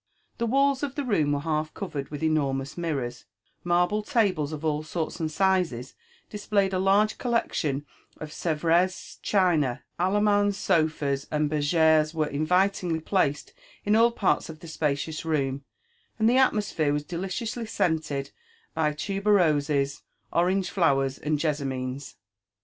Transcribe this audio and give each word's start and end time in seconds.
The 0.39 0.47
walls 0.47 0.81
of 0.81 0.95
the 0.95 1.03
room 1.03 1.31
were 1.31 1.41
half 1.41 1.75
covered 1.75 2.09
with 2.09 2.23
enormous 2.23 2.75
mirrors; 2.75 3.25
marble 3.63 4.01
tables 4.01 4.51
of 4.51 4.65
all 4.65 4.81
sorts 4.81 5.19
and 5.19 5.31
sizes 5.31 5.93
displayed 6.27 6.73
a 6.73 6.79
large 6.79 7.19
colleclion 7.19 7.85
of 8.17 8.33
Sevres 8.33 9.19
china; 9.21 9.83
ottomans, 9.99 10.57
sofas, 10.57 11.27
and 11.29 11.51
bcrg^res 11.51 12.15
were 12.15 12.25
invitingly 12.25 12.99
placed 12.99 13.53
in 13.85 13.95
all 13.95 14.09
parts 14.09 14.49
of 14.49 14.61
the 14.61 14.67
spacious 14.67 15.23
room; 15.23 15.65
and 16.17 16.27
the 16.27 16.37
atmosphere 16.39 16.91
wasdeliciously 16.93 17.67
scented 17.67 18.31
by 18.73 18.93
tuberoses, 18.93 20.01
orange 20.33 20.71
flowers> 20.71 21.19
and 21.19 21.37
jessamines. 21.37 22.15